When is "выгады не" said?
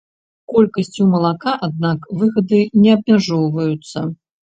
2.23-2.91